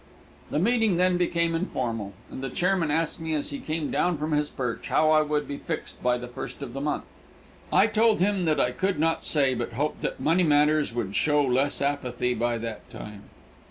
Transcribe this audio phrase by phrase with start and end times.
[0.49, 4.31] The meeting then became informal, and the chairman asked me as he came down from
[4.31, 7.03] his perch how I would be fixed by the first of the month.
[7.71, 11.43] I told him that I could not say, but hoped that money matters would show
[11.45, 13.25] less apathy by that time.